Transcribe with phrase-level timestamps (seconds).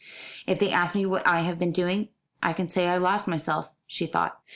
[0.47, 2.07] "If they ask me what I have been doing
[2.41, 4.39] I can say I lost myself," she thought.